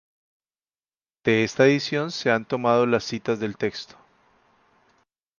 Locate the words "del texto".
3.39-3.95